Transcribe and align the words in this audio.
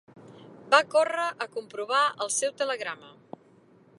Va 0.73 0.79
córrer 0.93 1.27
a 1.45 1.47
comprovar 1.57 2.01
el 2.25 2.33
seu 2.39 2.57
telegrama. 2.65 3.15